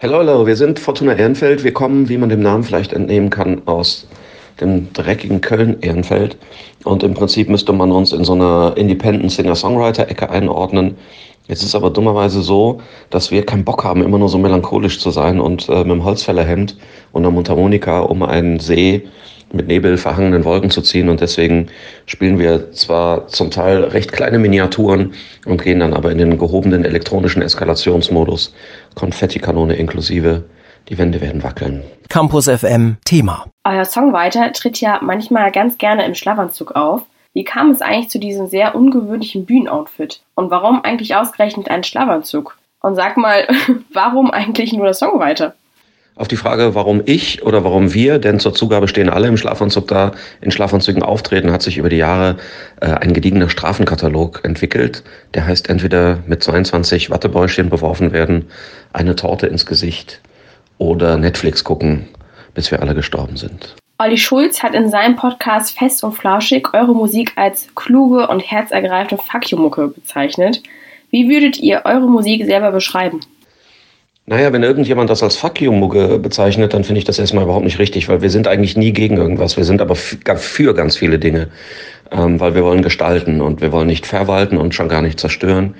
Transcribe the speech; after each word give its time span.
Hallo, 0.00 0.18
hallo, 0.18 0.46
wir 0.46 0.54
sind 0.54 0.78
Fortuna 0.78 1.14
Ehrenfeld. 1.14 1.64
Wir 1.64 1.72
kommen, 1.72 2.08
wie 2.08 2.18
man 2.18 2.28
dem 2.28 2.38
Namen 2.38 2.62
vielleicht 2.62 2.92
entnehmen 2.92 3.30
kann, 3.30 3.62
aus 3.66 4.06
dem 4.60 4.92
dreckigen 4.92 5.40
Köln-Ehrenfeld. 5.40 6.36
Und 6.84 7.02
im 7.02 7.14
Prinzip 7.14 7.48
müsste 7.48 7.72
man 7.72 7.90
uns 7.90 8.12
in 8.12 8.22
so 8.22 8.34
einer 8.34 8.74
Independent 8.76 9.32
Singer-Songwriter-Ecke 9.32 10.30
einordnen. 10.30 10.96
Jetzt 11.48 11.62
ist 11.62 11.74
aber 11.74 11.90
dummerweise 11.90 12.42
so, 12.42 12.80
dass 13.10 13.30
wir 13.30 13.44
keinen 13.44 13.64
Bock 13.64 13.82
haben, 13.82 14.02
immer 14.02 14.18
nur 14.18 14.28
so 14.28 14.38
melancholisch 14.38 15.00
zu 15.00 15.10
sein 15.10 15.40
und 15.40 15.68
äh, 15.68 15.78
mit 15.78 15.88
dem 15.90 16.04
Holzfällerhemd 16.04 16.76
und 17.12 17.22
einer 17.22 17.30
Mundharmonika 17.30 18.00
um 18.00 18.22
einen 18.22 18.60
See 18.60 19.08
mit 19.50 19.66
Nebel 19.66 19.96
verhangenen 19.96 20.44
Wolken 20.44 20.70
zu 20.70 20.82
ziehen. 20.82 21.08
Und 21.08 21.22
deswegen 21.22 21.68
spielen 22.04 22.38
wir 22.38 22.72
zwar 22.72 23.28
zum 23.28 23.50
Teil 23.50 23.84
recht 23.84 24.12
kleine 24.12 24.38
Miniaturen 24.38 25.14
und 25.46 25.62
gehen 25.62 25.80
dann 25.80 25.94
aber 25.94 26.12
in 26.12 26.18
den 26.18 26.38
gehobenen 26.38 26.84
elektronischen 26.84 27.40
Eskalationsmodus. 27.40 28.54
Konfettikanone 28.94 29.74
inklusive. 29.76 30.44
Die 30.90 30.98
Wände 30.98 31.20
werden 31.20 31.42
wackeln. 31.42 31.82
Campus 32.08 32.48
FM 32.48 32.96
Thema. 33.04 33.46
Euer 33.64 33.84
Songwriter 33.84 34.52
tritt 34.52 34.80
ja 34.80 35.00
manchmal 35.02 35.52
ganz 35.52 35.76
gerne 35.76 36.06
im 36.06 36.14
Schlafanzug 36.14 36.72
auf. 36.72 37.02
Wie 37.34 37.44
kam 37.44 37.70
es 37.70 37.82
eigentlich 37.82 38.08
zu 38.08 38.18
diesem 38.18 38.46
sehr 38.46 38.74
ungewöhnlichen 38.74 39.44
Bühnenoutfit? 39.44 40.22
Und 40.34 40.50
warum 40.50 40.82
eigentlich 40.84 41.14
ausgerechnet 41.14 41.70
ein 41.70 41.84
Schlafanzug? 41.84 42.56
Und 42.80 42.94
sag 42.94 43.16
mal, 43.16 43.46
warum 43.92 44.30
eigentlich 44.30 44.72
nur 44.72 44.84
der 44.84 44.94
Songwriter? 44.94 45.54
Auf 46.18 46.26
die 46.26 46.36
Frage, 46.36 46.74
warum 46.74 47.00
ich 47.04 47.44
oder 47.44 47.62
warum 47.62 47.94
wir, 47.94 48.18
denn 48.18 48.40
zur 48.40 48.52
Zugabe 48.52 48.88
stehen 48.88 49.08
alle 49.08 49.28
im 49.28 49.36
Schlafanzug 49.36 49.86
da, 49.86 50.10
in 50.40 50.50
Schlafanzügen 50.50 51.04
auftreten, 51.04 51.52
hat 51.52 51.62
sich 51.62 51.78
über 51.78 51.88
die 51.88 51.96
Jahre 51.96 52.38
äh, 52.80 52.86
ein 52.86 53.12
gediegener 53.12 53.48
Strafenkatalog 53.48 54.44
entwickelt. 54.44 55.04
Der 55.34 55.46
heißt 55.46 55.70
entweder 55.70 56.18
mit 56.26 56.42
22 56.42 57.10
Wattebäuschen 57.10 57.70
beworfen 57.70 58.12
werden, 58.12 58.46
eine 58.92 59.14
Torte 59.14 59.46
ins 59.46 59.64
Gesicht 59.64 60.20
oder 60.78 61.18
Netflix 61.18 61.62
gucken, 61.62 62.08
bis 62.52 62.72
wir 62.72 62.82
alle 62.82 62.96
gestorben 62.96 63.36
sind. 63.36 63.76
Olli 64.00 64.16
Schulz 64.16 64.62
hat 64.62 64.74
in 64.74 64.88
seinem 64.90 65.16
Podcast 65.16 65.76
Fest 65.76 66.04
und 66.04 66.12
Flauschig 66.12 66.72
eure 66.72 66.94
Musik 66.94 67.32
als 67.34 67.66
kluge 67.74 68.28
und 68.28 68.38
herzergreifende 68.38 69.20
Fuck-You-Mucke 69.20 69.88
bezeichnet. 69.88 70.62
Wie 71.10 71.28
würdet 71.28 71.58
ihr 71.58 71.82
eure 71.84 72.08
Musik 72.08 72.46
selber 72.46 72.70
beschreiben? 72.70 73.18
Naja, 74.26 74.52
wenn 74.52 74.62
irgendjemand 74.62 75.10
das 75.10 75.24
als 75.24 75.34
Fuck 75.34 75.60
you-Mucke 75.60 76.20
bezeichnet, 76.20 76.74
dann 76.74 76.84
finde 76.84 77.00
ich 77.00 77.06
das 77.06 77.18
erstmal 77.18 77.42
überhaupt 77.42 77.64
nicht 77.64 77.80
richtig, 77.80 78.08
weil 78.08 78.22
wir 78.22 78.30
sind 78.30 78.46
eigentlich 78.46 78.76
nie 78.76 78.92
gegen 78.92 79.16
irgendwas. 79.16 79.56
Wir 79.56 79.64
sind 79.64 79.80
aber 79.80 79.96
für 79.96 80.74
ganz 80.74 80.96
viele 80.96 81.18
Dinge, 81.18 81.48
ähm, 82.12 82.38
weil 82.38 82.54
wir 82.54 82.62
wollen 82.62 82.82
gestalten 82.82 83.40
und 83.40 83.60
wir 83.60 83.72
wollen 83.72 83.88
nicht 83.88 84.06
verwalten 84.06 84.58
und 84.58 84.74
schon 84.74 84.88
gar 84.88 85.02
nicht 85.02 85.18
zerstören. 85.18 85.74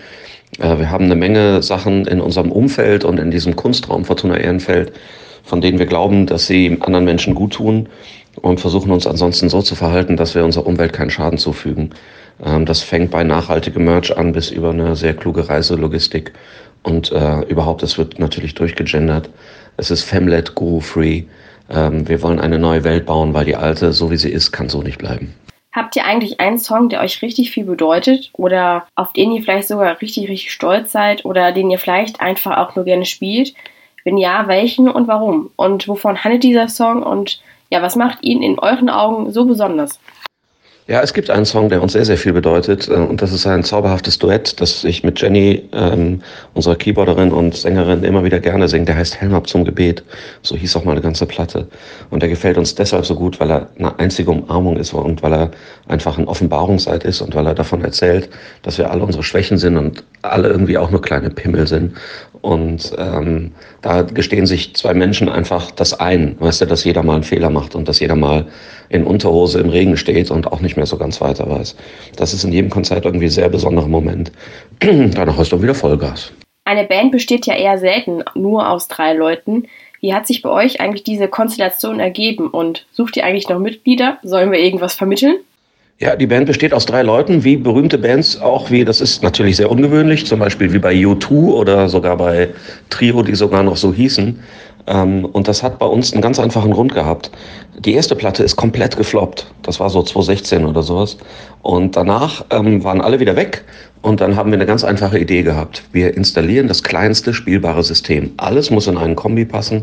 Äh, 0.58 0.78
wir 0.78 0.90
haben 0.90 1.04
eine 1.04 1.14
Menge 1.14 1.62
Sachen 1.62 2.04
in 2.06 2.20
unserem 2.20 2.50
Umfeld 2.50 3.04
und 3.04 3.20
in 3.20 3.30
diesem 3.30 3.54
Kunstraum 3.54 4.04
Fortuna 4.04 4.38
Ehrenfeld, 4.38 4.92
von 5.48 5.62
denen 5.62 5.78
wir 5.78 5.86
glauben, 5.86 6.26
dass 6.26 6.46
sie 6.46 6.76
anderen 6.80 7.06
Menschen 7.06 7.34
gut 7.34 7.54
tun 7.54 7.88
und 8.42 8.60
versuchen 8.60 8.92
uns 8.92 9.06
ansonsten 9.06 9.48
so 9.48 9.62
zu 9.62 9.74
verhalten, 9.74 10.16
dass 10.16 10.34
wir 10.34 10.44
unserer 10.44 10.66
Umwelt 10.66 10.92
keinen 10.92 11.08
Schaden 11.08 11.38
zufügen. 11.38 11.90
Ähm, 12.44 12.66
das 12.66 12.82
fängt 12.82 13.10
bei 13.10 13.24
nachhaltigem 13.24 13.84
Merch 13.84 14.14
an 14.16 14.32
bis 14.32 14.50
über 14.50 14.70
eine 14.70 14.94
sehr 14.94 15.14
kluge 15.14 15.48
Reiselogistik 15.48 16.34
und 16.82 17.10
äh, 17.12 17.40
überhaupt, 17.48 17.82
es 17.82 17.96
wird 17.96 18.18
natürlich 18.18 18.54
durchgegendert. 18.54 19.30
Es 19.78 19.90
ist 19.90 20.04
Femlet, 20.04 20.54
Guru-Free. 20.54 21.24
Ähm, 21.70 22.06
wir 22.06 22.22
wollen 22.22 22.40
eine 22.40 22.58
neue 22.58 22.84
Welt 22.84 23.06
bauen, 23.06 23.32
weil 23.32 23.46
die 23.46 23.56
alte, 23.56 23.92
so 23.94 24.10
wie 24.10 24.18
sie 24.18 24.30
ist, 24.30 24.52
kann 24.52 24.68
so 24.68 24.82
nicht 24.82 24.98
bleiben. 24.98 25.34
Habt 25.72 25.96
ihr 25.96 26.04
eigentlich 26.04 26.40
einen 26.40 26.58
Song, 26.58 26.90
der 26.90 27.00
euch 27.00 27.22
richtig 27.22 27.52
viel 27.52 27.64
bedeutet 27.64 28.30
oder 28.34 28.86
auf 28.96 29.14
den 29.14 29.32
ihr 29.32 29.42
vielleicht 29.42 29.68
sogar 29.68 29.98
richtig, 30.02 30.28
richtig 30.28 30.52
stolz 30.52 30.92
seid 30.92 31.24
oder 31.24 31.52
den 31.52 31.70
ihr 31.70 31.78
vielleicht 31.78 32.20
einfach 32.20 32.58
auch 32.58 32.76
nur 32.76 32.84
gerne 32.84 33.06
spielt? 33.06 33.54
Wenn 34.04 34.18
ja, 34.18 34.48
welchen 34.48 34.88
und 34.88 35.08
warum? 35.08 35.50
Und 35.56 35.88
wovon 35.88 36.22
handelt 36.24 36.42
dieser 36.42 36.68
Song 36.68 37.02
und 37.02 37.40
ja, 37.70 37.82
was 37.82 37.96
macht 37.96 38.22
ihn 38.22 38.42
in 38.42 38.58
euren 38.58 38.88
Augen 38.88 39.30
so 39.32 39.44
besonders? 39.44 39.98
Ja, 40.88 41.02
es 41.02 41.12
gibt 41.12 41.28
einen 41.28 41.44
Song, 41.44 41.68
der 41.68 41.82
uns 41.82 41.92
sehr, 41.92 42.06
sehr 42.06 42.16
viel 42.16 42.32
bedeutet. 42.32 42.88
Äh, 42.88 42.94
und 42.94 43.20
das 43.20 43.30
ist 43.30 43.46
ein 43.46 43.62
zauberhaftes 43.62 44.18
Duett, 44.18 44.58
das 44.58 44.84
ich 44.84 45.04
mit 45.04 45.20
Jenny, 45.20 45.68
ähm, 45.74 46.22
unserer 46.54 46.76
Keyboarderin 46.76 47.30
und 47.30 47.54
Sängerin, 47.54 48.02
immer 48.04 48.24
wieder 48.24 48.40
gerne 48.40 48.68
singe. 48.68 48.86
Der 48.86 48.96
heißt 48.96 49.20
Helm 49.20 49.34
ab 49.34 49.46
zum 49.46 49.66
Gebet. 49.66 50.02
So 50.40 50.56
hieß 50.56 50.76
auch 50.76 50.84
mal 50.84 50.92
eine 50.92 51.02
ganze 51.02 51.26
Platte. 51.26 51.68
Und 52.08 52.22
der 52.22 52.30
gefällt 52.30 52.56
uns 52.56 52.74
deshalb 52.74 53.04
so 53.04 53.14
gut, 53.14 53.38
weil 53.38 53.50
er 53.50 53.68
eine 53.78 53.98
einzige 53.98 54.30
Umarmung 54.30 54.78
ist 54.78 54.94
und 54.94 55.22
weil 55.22 55.34
er 55.34 55.50
einfach 55.88 56.16
ein 56.16 56.26
Offenbarungseid 56.26 57.04
ist 57.04 57.20
und 57.20 57.34
weil 57.34 57.46
er 57.46 57.54
davon 57.54 57.84
erzählt, 57.84 58.30
dass 58.62 58.78
wir 58.78 58.90
alle 58.90 59.02
unsere 59.02 59.22
Schwächen 59.22 59.58
sind 59.58 59.76
und 59.76 60.04
alle 60.22 60.48
irgendwie 60.48 60.78
auch 60.78 60.90
nur 60.90 61.02
kleine 61.02 61.28
Pimmel 61.28 61.66
sind. 61.66 61.98
Und 62.40 62.92
ähm, 62.96 63.52
da 63.82 64.02
gestehen 64.02 64.46
sich 64.46 64.74
zwei 64.74 64.94
Menschen 64.94 65.28
einfach 65.28 65.70
das 65.70 65.98
ein, 65.98 66.36
weißt 66.38 66.62
du, 66.62 66.66
dass 66.66 66.84
jeder 66.84 67.02
mal 67.02 67.14
einen 67.14 67.22
Fehler 67.24 67.50
macht 67.50 67.74
und 67.74 67.88
dass 67.88 68.00
jeder 68.00 68.16
mal 68.16 68.46
in 68.88 69.04
Unterhose 69.04 69.60
im 69.60 69.68
Regen 69.68 69.96
steht 69.96 70.30
und 70.30 70.46
auch 70.46 70.60
nicht 70.60 70.76
mehr 70.76 70.86
so 70.86 70.96
ganz 70.96 71.20
weiter 71.20 71.48
weiß. 71.48 71.76
Das 72.16 72.32
ist 72.32 72.44
in 72.44 72.52
jedem 72.52 72.70
Konzert 72.70 73.04
irgendwie 73.04 73.26
ein 73.26 73.30
sehr 73.30 73.48
besonderer 73.48 73.88
Moment. 73.88 74.32
Danach 74.80 75.36
hast 75.36 75.52
du 75.52 75.62
wieder 75.62 75.74
Vollgas. 75.74 76.32
Eine 76.64 76.84
Band 76.84 77.12
besteht 77.12 77.46
ja 77.46 77.54
eher 77.54 77.78
selten 77.78 78.22
nur 78.34 78.68
aus 78.68 78.88
drei 78.88 79.14
Leuten. 79.14 79.64
Wie 80.00 80.14
hat 80.14 80.26
sich 80.26 80.42
bei 80.42 80.50
euch 80.50 80.80
eigentlich 80.80 81.02
diese 81.02 81.26
Konstellation 81.26 81.98
ergeben 81.98 82.48
und 82.48 82.86
sucht 82.92 83.16
ihr 83.16 83.24
eigentlich 83.24 83.48
noch 83.48 83.58
Mitglieder? 83.58 84.18
Sollen 84.22 84.52
wir 84.52 84.58
irgendwas 84.58 84.94
vermitteln? 84.94 85.36
Ja, 86.00 86.14
die 86.14 86.28
Band 86.28 86.46
besteht 86.46 86.72
aus 86.72 86.86
drei 86.86 87.02
Leuten, 87.02 87.42
wie 87.42 87.56
berühmte 87.56 87.98
Bands 87.98 88.40
auch, 88.40 88.70
wie 88.70 88.84
das 88.84 89.00
ist 89.00 89.24
natürlich 89.24 89.56
sehr 89.56 89.68
ungewöhnlich, 89.68 90.26
zum 90.26 90.38
Beispiel 90.38 90.72
wie 90.72 90.78
bei 90.78 90.94
U2 90.94 91.32
oder 91.32 91.88
sogar 91.88 92.16
bei 92.16 92.50
Trio, 92.88 93.24
die 93.24 93.34
sogar 93.34 93.64
noch 93.64 93.76
so 93.76 93.92
hießen. 93.92 94.38
Ähm, 94.86 95.24
und 95.24 95.48
das 95.48 95.64
hat 95.64 95.80
bei 95.80 95.86
uns 95.86 96.12
einen 96.12 96.22
ganz 96.22 96.38
einfachen 96.38 96.70
Grund 96.70 96.94
gehabt. 96.94 97.32
Die 97.80 97.94
erste 97.94 98.14
Platte 98.14 98.44
ist 98.44 98.54
komplett 98.54 98.96
gefloppt. 98.96 99.52
Das 99.62 99.80
war 99.80 99.90
so 99.90 100.00
2016 100.00 100.64
oder 100.66 100.84
sowas. 100.84 101.16
Und 101.62 101.96
danach 101.96 102.44
ähm, 102.50 102.84
waren 102.84 103.00
alle 103.00 103.18
wieder 103.18 103.34
weg. 103.34 103.64
Und 104.00 104.20
dann 104.20 104.36
haben 104.36 104.52
wir 104.52 104.56
eine 104.56 104.66
ganz 104.66 104.84
einfache 104.84 105.18
Idee 105.18 105.42
gehabt. 105.42 105.82
Wir 105.90 106.16
installieren 106.16 106.68
das 106.68 106.84
kleinste 106.84 107.34
spielbare 107.34 107.82
System. 107.82 108.30
Alles 108.36 108.70
muss 108.70 108.86
in 108.86 108.96
einen 108.96 109.16
Kombi 109.16 109.44
passen. 109.44 109.82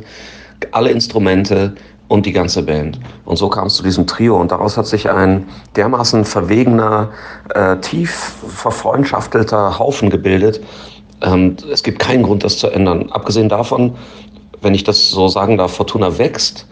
Alle 0.72 0.92
Instrumente, 0.92 1.76
und 2.08 2.26
die 2.26 2.32
ganze 2.32 2.64
Band. 2.64 3.00
Und 3.26 3.38
so 3.38 3.50
kam 3.50 3.68
es 3.68 3.76
zu 3.76 3.84
diesem 3.84 4.06
Trio 4.08 4.40
und 4.40 4.52
daraus 4.52 4.78
hat 4.78 4.88
sich 4.88 5.10
ein 5.10 5.46
dermaßen 5.76 6.26
verwegener, 6.26 7.10
äh, 7.54 7.78
tief 7.78 8.36
verfreundschaftelter 8.48 9.80
Haufen 9.80 10.10
gebildet. 10.10 10.62
Ähm, 11.22 11.56
es 11.72 11.84
gibt 11.84 12.00
keinen 12.00 12.24
Grund, 12.24 12.44
das 12.44 12.58
zu 12.58 12.68
ändern. 12.70 13.12
Abgesehen 13.12 13.50
davon, 13.50 13.96
wenn 14.62 14.76
ich 14.76 14.84
das 14.84 15.10
so 15.10 15.28
sagen 15.28 15.58
darf, 15.58 15.74
Fortuna 15.74 16.18
wächst, 16.18 16.68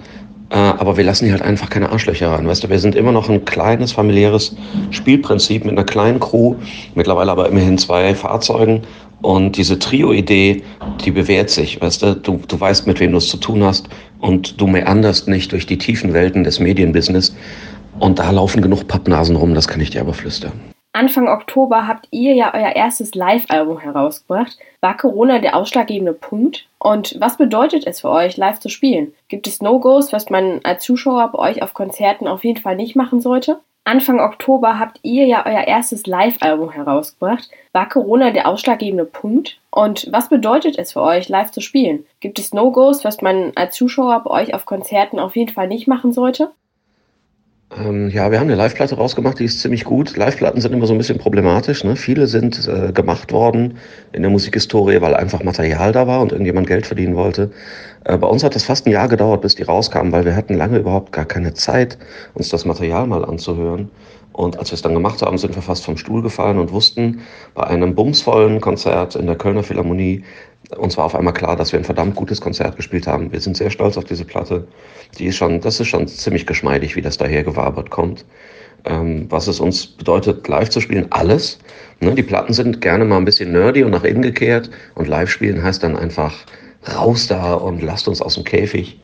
äh, 0.49 0.55
aber 0.55 0.97
wir 0.97 1.03
lassen 1.03 1.25
hier 1.25 1.33
halt 1.33 1.43
einfach 1.43 1.69
keine 1.69 1.89
Arschlöcher 1.89 2.31
ran. 2.31 2.47
Weißt 2.47 2.63
du, 2.63 2.69
wir 2.69 2.79
sind 2.79 2.95
immer 2.95 3.11
noch 3.11 3.27
ein 3.27 3.43
kleines 3.43 3.91
familiäres 3.91 4.55
Spielprinzip 4.91 5.65
mit 5.65 5.71
einer 5.71 5.83
kleinen 5.83 6.19
Crew, 6.19 6.55
mittlerweile 6.93 7.31
aber 7.31 7.49
immerhin 7.49 7.77
zwei 7.77 8.13
Fahrzeugen 8.13 8.83
und 9.23 9.57
diese 9.57 9.79
Trio-Idee, 9.79 10.61
die 11.03 11.11
bewährt 11.11 11.49
sich, 11.49 11.81
weißt 11.81 12.03
du? 12.03 12.15
du? 12.15 12.39
Du 12.47 12.59
weißt, 12.59 12.85
mit 12.85 12.99
wem 12.99 13.13
du 13.13 13.17
es 13.17 13.29
zu 13.29 13.37
tun 13.37 13.63
hast 13.63 13.89
und 14.19 14.59
du 14.59 14.67
meanderst 14.67 15.27
nicht 15.27 15.51
durch 15.51 15.65
die 15.65 15.77
tiefen 15.77 16.13
Welten 16.13 16.43
des 16.43 16.59
Medienbusiness. 16.59 17.35
Und 17.99 18.19
da 18.19 18.29
laufen 18.31 18.61
genug 18.61 18.87
Pappnasen 18.87 19.35
rum, 19.35 19.55
das 19.55 19.67
kann 19.67 19.79
ich 19.81 19.91
dir 19.91 20.01
aber 20.01 20.13
flüstern. 20.13 20.51
Anfang 20.91 21.27
Oktober 21.27 21.87
habt 21.87 22.07
ihr 22.11 22.35
ja 22.35 22.53
euer 22.53 22.75
erstes 22.75 23.15
Live-Album 23.15 23.79
herausgebracht. 23.79 24.57
War 24.81 24.95
Corona 24.95 25.39
der 25.39 25.55
ausschlaggebende 25.55 26.13
Punkt? 26.13 26.67
Und 26.77 27.15
was 27.19 27.37
bedeutet 27.37 27.87
es 27.87 28.01
für 28.01 28.09
euch, 28.09 28.37
live 28.37 28.59
zu 28.59 28.69
spielen? 28.69 29.13
Gibt 29.29 29.47
es 29.47 29.61
No-Gos, 29.61 30.13
was 30.13 30.29
man 30.29 30.59
als 30.63 30.83
Zuschauer 30.83 31.31
bei 31.31 31.39
euch 31.39 31.63
auf 31.63 31.73
Konzerten 31.73 32.27
auf 32.27 32.43
jeden 32.43 32.61
Fall 32.61 32.75
nicht 32.75 32.95
machen 32.95 33.21
sollte? 33.21 33.59
Anfang 33.85 34.21
Oktober 34.21 34.79
habt 34.79 34.99
ihr 35.03 35.25
ja 35.25 35.45
euer 35.45 35.67
erstes 35.67 36.07
Live-Album 36.07 36.71
herausgebracht. 36.71 37.49
War 37.73 37.89
Corona 37.89 38.31
der 38.31 38.47
ausschlaggebende 38.47 39.03
Punkt? 39.03 39.59
Und 39.71 40.07
was 40.09 40.29
bedeutet 40.29 40.77
es 40.77 40.93
für 40.93 41.01
euch, 41.01 41.27
live 41.27 41.51
zu 41.51 41.59
spielen? 41.59 42.05
Gibt 42.21 42.39
es 42.39 42.53
No-Gos, 42.53 43.03
was 43.03 43.21
man 43.21 43.51
als 43.55 43.75
Zuschauer 43.75 44.23
bei 44.23 44.31
euch 44.31 44.53
auf 44.53 44.65
Konzerten 44.65 45.19
auf 45.19 45.35
jeden 45.35 45.51
Fall 45.51 45.67
nicht 45.67 45.87
machen 45.87 46.13
sollte? 46.13 46.51
Ähm, 47.77 48.09
ja, 48.09 48.29
wir 48.31 48.39
haben 48.39 48.47
eine 48.47 48.55
Live-Platte 48.55 48.95
rausgemacht, 48.95 49.39
die 49.39 49.45
ist 49.45 49.59
ziemlich 49.59 49.83
gut. 49.83 50.15
Live-Platten 50.15 50.61
sind 50.61 50.73
immer 50.73 50.85
so 50.85 50.93
ein 50.93 50.97
bisschen 50.97 51.17
problematisch. 51.17 51.83
Ne? 51.83 51.95
Viele 51.95 52.27
sind 52.27 52.67
äh, 52.67 52.91
gemacht 52.91 53.31
worden 53.31 53.77
in 54.11 54.21
der 54.21 54.31
Musikhistorie, 54.31 55.01
weil 55.01 55.15
einfach 55.15 55.43
Material 55.43 55.91
da 55.91 56.05
war 56.05 56.21
und 56.21 56.31
irgendjemand 56.31 56.67
Geld 56.67 56.85
verdienen 56.85 57.15
wollte. 57.15 57.51
Äh, 58.05 58.17
bei 58.17 58.27
uns 58.27 58.43
hat 58.43 58.55
das 58.55 58.63
fast 58.63 58.85
ein 58.85 58.91
Jahr 58.91 59.07
gedauert, 59.07 59.41
bis 59.41 59.55
die 59.55 59.63
rauskamen, 59.63 60.11
weil 60.11 60.25
wir 60.25 60.35
hatten 60.35 60.55
lange 60.55 60.77
überhaupt 60.77 61.11
gar 61.11 61.25
keine 61.25 61.53
Zeit, 61.53 61.97
uns 62.35 62.49
das 62.49 62.65
Material 62.65 63.07
mal 63.07 63.25
anzuhören. 63.25 63.89
Und 64.33 64.57
als 64.57 64.71
wir 64.71 64.75
es 64.75 64.81
dann 64.81 64.95
gemacht 64.95 65.21
haben, 65.21 65.37
sind 65.37 65.55
wir 65.55 65.61
fast 65.61 65.85
vom 65.85 65.95
Stuhl 65.95 66.21
gefallen 66.21 66.57
und 66.57 66.71
wussten, 66.71 67.21
bei 67.53 67.65
einem 67.65 67.93
bumsvollen 67.93 68.61
Konzert 68.61 69.15
in 69.15 69.27
der 69.27 69.35
Kölner 69.35 69.61
Philharmonie, 69.61 70.23
uns 70.77 70.97
war 70.97 71.05
auf 71.05 71.15
einmal 71.15 71.33
klar, 71.33 71.55
dass 71.55 71.71
wir 71.71 71.79
ein 71.79 71.85
verdammt 71.85 72.15
gutes 72.15 72.41
Konzert 72.41 72.75
gespielt 72.75 73.07
haben. 73.07 73.31
Wir 73.31 73.39
sind 73.39 73.57
sehr 73.57 73.69
stolz 73.69 73.97
auf 73.97 74.05
diese 74.05 74.25
Platte. 74.25 74.67
Die 75.17 75.25
ist 75.25 75.35
schon, 75.35 75.61
das 75.61 75.79
ist 75.79 75.87
schon 75.87 76.07
ziemlich 76.07 76.45
geschmeidig, 76.45 76.95
wie 76.95 77.01
das 77.01 77.17
daher 77.17 77.43
gewabert 77.43 77.89
kommt. 77.89 78.25
Ähm, 78.85 79.27
was 79.29 79.47
es 79.47 79.59
uns 79.59 79.87
bedeutet, 79.87 80.47
live 80.47 80.69
zu 80.69 80.81
spielen, 80.81 81.07
alles. 81.11 81.59
Ne, 82.01 82.13
die 82.13 82.23
Platten 82.23 82.53
sind 82.53 82.81
gerne 82.81 83.05
mal 83.05 83.17
ein 83.17 83.25
bisschen 83.25 83.51
nerdy 83.51 83.83
und 83.83 83.91
nach 83.91 84.03
innen 84.03 84.21
gekehrt. 84.21 84.69
Und 84.95 85.07
live 85.07 85.29
spielen 85.29 85.63
heißt 85.63 85.83
dann 85.83 85.95
einfach 85.95 86.33
raus 86.95 87.27
da 87.27 87.53
und 87.53 87.81
lasst 87.81 88.07
uns 88.07 88.21
aus 88.21 88.35
dem 88.35 88.43
Käfig. 88.43 88.99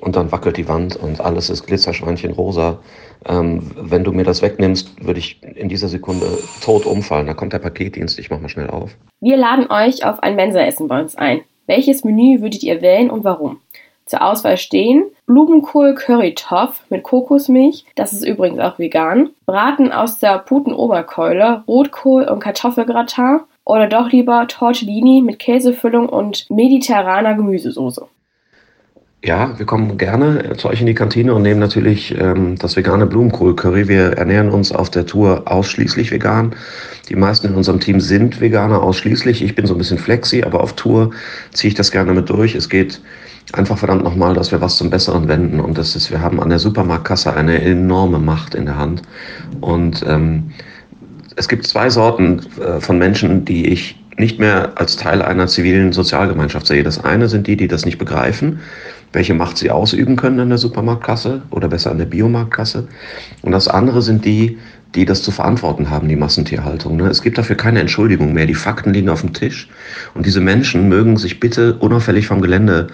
Und 0.00 0.16
dann 0.16 0.30
wackelt 0.32 0.56
die 0.56 0.68
Wand 0.68 0.96
und 0.96 1.20
alles 1.20 1.50
ist 1.50 1.66
Glitzerschweinchen 1.66 2.32
rosa. 2.32 2.78
Ähm, 3.26 3.70
wenn 3.76 4.04
du 4.04 4.12
mir 4.12 4.24
das 4.24 4.42
wegnimmst, 4.42 5.04
würde 5.04 5.18
ich 5.18 5.42
in 5.42 5.68
dieser 5.68 5.88
Sekunde 5.88 6.26
tot 6.62 6.86
umfallen. 6.86 7.26
Da 7.26 7.34
kommt 7.34 7.52
der 7.52 7.58
Paketdienst, 7.58 8.18
ich 8.18 8.30
mach 8.30 8.40
mal 8.40 8.48
schnell 8.48 8.70
auf. 8.70 8.96
Wir 9.20 9.36
laden 9.36 9.70
euch 9.70 10.04
auf 10.04 10.22
ein 10.22 10.36
Mensaessen 10.36 10.88
bei 10.88 11.00
uns 11.00 11.16
ein. 11.16 11.40
Welches 11.66 12.04
Menü 12.04 12.40
würdet 12.40 12.62
ihr 12.62 12.80
wählen 12.80 13.10
und 13.10 13.24
warum? 13.24 13.60
Zur 14.06 14.22
Auswahl 14.22 14.56
stehen 14.56 15.04
Blumenkohl 15.26 15.94
Curry 15.94 16.34
Toff 16.34 16.82
mit 16.88 17.02
Kokosmilch, 17.02 17.84
das 17.94 18.14
ist 18.14 18.24
übrigens 18.24 18.58
auch 18.58 18.78
vegan, 18.78 19.30
Braten 19.44 19.92
aus 19.92 20.18
der 20.18 20.38
Putenoberkeule, 20.38 21.62
Rotkohl 21.68 22.24
und 22.24 22.40
Kartoffelgratin 22.40 23.40
oder 23.66 23.86
doch 23.86 24.10
lieber 24.10 24.46
Tortellini 24.48 25.20
mit 25.20 25.38
Käsefüllung 25.38 26.08
und 26.08 26.48
mediterraner 26.48 27.34
Gemüsesoße. 27.34 28.08
Ja, 29.24 29.58
wir 29.58 29.66
kommen 29.66 29.98
gerne 29.98 30.56
zu 30.58 30.68
euch 30.68 30.80
in 30.80 30.86
die 30.86 30.94
Kantine 30.94 31.34
und 31.34 31.42
nehmen 31.42 31.58
natürlich 31.58 32.16
ähm, 32.16 32.56
das 32.56 32.76
vegane 32.76 33.04
Blumenkohl-Curry. 33.04 33.88
Wir 33.88 34.12
ernähren 34.12 34.48
uns 34.48 34.70
auf 34.70 34.90
der 34.90 35.06
Tour 35.06 35.42
ausschließlich 35.46 36.12
vegan. 36.12 36.54
Die 37.08 37.16
meisten 37.16 37.48
in 37.48 37.54
unserem 37.56 37.80
Team 37.80 37.98
sind 37.98 38.40
Veganer 38.40 38.80
ausschließlich. 38.80 39.42
Ich 39.42 39.56
bin 39.56 39.66
so 39.66 39.74
ein 39.74 39.78
bisschen 39.78 39.98
flexi, 39.98 40.44
aber 40.44 40.60
auf 40.60 40.74
Tour 40.74 41.10
ziehe 41.52 41.70
ich 41.70 41.74
das 41.74 41.90
gerne 41.90 42.14
mit 42.14 42.30
durch. 42.30 42.54
Es 42.54 42.68
geht 42.68 43.00
einfach 43.54 43.76
verdammt 43.76 44.04
nochmal, 44.04 44.34
dass 44.34 44.52
wir 44.52 44.60
was 44.60 44.76
zum 44.76 44.88
Besseren 44.88 45.26
wenden. 45.26 45.58
Und 45.58 45.78
das 45.78 45.96
ist, 45.96 46.12
wir 46.12 46.20
haben 46.20 46.40
an 46.40 46.50
der 46.50 46.60
Supermarktkasse 46.60 47.34
eine 47.34 47.60
enorme 47.60 48.20
Macht 48.20 48.54
in 48.54 48.66
der 48.66 48.76
Hand. 48.76 49.02
Und 49.60 50.04
ähm, 50.06 50.52
es 51.34 51.48
gibt 51.48 51.66
zwei 51.66 51.90
Sorten 51.90 52.40
äh, 52.60 52.80
von 52.80 52.98
Menschen, 52.98 53.44
die 53.44 53.66
ich 53.66 53.98
nicht 54.18 54.38
mehr 54.38 54.72
als 54.76 54.96
Teil 54.96 55.22
einer 55.22 55.46
zivilen 55.46 55.92
Sozialgemeinschaft 55.92 56.66
sehe. 56.66 56.82
Das 56.82 57.02
eine 57.02 57.28
sind 57.28 57.46
die, 57.46 57.56
die 57.56 57.68
das 57.68 57.84
nicht 57.84 57.98
begreifen, 57.98 58.60
welche 59.12 59.34
Macht 59.34 59.58
sie 59.58 59.70
ausüben 59.70 60.16
können 60.16 60.40
an 60.40 60.48
der 60.48 60.58
Supermarktkasse 60.58 61.42
oder 61.50 61.68
besser 61.68 61.90
an 61.90 61.98
der 61.98 62.06
Biomarktkasse. 62.06 62.88
Und 63.42 63.52
das 63.52 63.68
andere 63.68 64.02
sind 64.02 64.24
die, 64.24 64.58
die 64.94 65.04
das 65.04 65.22
zu 65.22 65.30
verantworten 65.30 65.90
haben, 65.90 66.08
die 66.08 66.16
Massentierhaltung. 66.16 66.96
Ne? 66.96 67.08
Es 67.08 67.22
gibt 67.22 67.38
dafür 67.38 67.56
keine 67.56 67.80
Entschuldigung 67.80 68.32
mehr. 68.32 68.46
Die 68.46 68.54
Fakten 68.54 68.92
liegen 68.92 69.10
auf 69.10 69.20
dem 69.20 69.32
Tisch. 69.32 69.68
Und 70.14 70.24
diese 70.24 70.40
Menschen 70.40 70.88
mögen 70.88 71.16
sich 71.16 71.40
bitte 71.40 71.74
unauffällig 71.74 72.26
vom 72.26 72.40
Gelände 72.40 72.88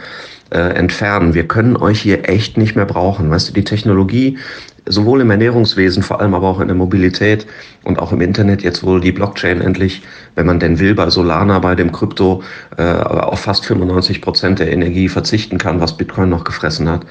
äh, 0.54 0.74
entfernen. 0.74 1.34
Wir 1.34 1.46
können 1.48 1.76
euch 1.76 2.00
hier 2.00 2.28
echt 2.28 2.56
nicht 2.56 2.76
mehr 2.76 2.86
brauchen. 2.86 3.30
Weißt 3.30 3.48
du, 3.48 3.52
die 3.52 3.64
Technologie, 3.64 4.38
sowohl 4.86 5.20
im 5.20 5.30
Ernährungswesen, 5.30 6.02
vor 6.02 6.20
allem 6.20 6.34
aber 6.34 6.48
auch 6.48 6.60
in 6.60 6.68
der 6.68 6.76
Mobilität 6.76 7.46
und 7.82 7.98
auch 7.98 8.12
im 8.12 8.20
Internet, 8.20 8.62
jetzt 8.62 8.84
wohl 8.84 9.00
die 9.00 9.12
Blockchain 9.12 9.60
endlich, 9.60 10.02
wenn 10.36 10.46
man 10.46 10.60
denn 10.60 10.78
will, 10.78 10.94
bei 10.94 11.10
Solana, 11.10 11.58
bei 11.58 11.74
dem 11.74 11.90
Krypto, 11.90 12.42
äh, 12.76 12.82
auf 12.82 13.40
fast 13.40 13.66
95 13.66 14.22
Prozent 14.22 14.60
der 14.60 14.70
Energie 14.70 15.08
verzichten 15.08 15.58
kann, 15.58 15.80
was 15.80 15.96
Bitcoin 15.96 16.28
noch 16.28 16.44
gefressen 16.44 16.88
hat. 16.88 17.04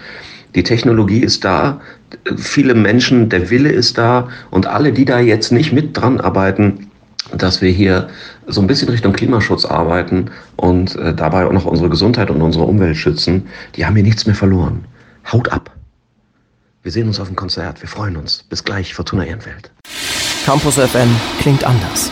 Die 0.55 0.63
Technologie 0.63 1.19
ist 1.19 1.43
da, 1.43 1.81
viele 2.37 2.75
Menschen, 2.75 3.27
der 3.27 3.49
Wille 3.49 3.69
ist 3.69 3.97
da 3.97 4.29
und 4.51 4.67
alle, 4.67 4.93
die 4.93 5.05
da 5.05 5.19
jetzt 5.19 5.51
nicht 5.51 5.73
mit 5.73 5.97
dran 5.97 6.21
arbeiten, 6.21 6.91
dass 7.37 7.61
wir 7.61 7.71
hier 7.71 8.09
so 8.47 8.61
ein 8.61 8.67
bisschen 8.67 8.89
Richtung 8.89 9.13
Klimaschutz 9.13 9.65
arbeiten 9.65 10.31
und 10.55 10.95
äh, 10.95 11.13
dabei 11.13 11.45
auch 11.45 11.51
noch 11.51 11.65
unsere 11.65 11.89
Gesundheit 11.89 12.29
und 12.29 12.41
unsere 12.41 12.65
Umwelt 12.65 12.97
schützen, 12.97 13.47
die 13.75 13.85
haben 13.85 13.95
hier 13.95 14.03
nichts 14.03 14.25
mehr 14.25 14.35
verloren. 14.35 14.85
Haut 15.31 15.49
ab. 15.49 15.71
Wir 16.83 16.91
sehen 16.91 17.07
uns 17.07 17.19
auf 17.19 17.27
dem 17.27 17.35
Konzert. 17.35 17.81
Wir 17.81 17.87
freuen 17.87 18.17
uns. 18.17 18.43
Bis 18.43 18.63
gleich, 18.63 18.93
Fortuna 18.93 19.23
Ehrenfeld. 19.23 19.71
Campus 20.45 20.75
FM 20.75 21.09
klingt 21.39 21.63
anders. 21.63 22.11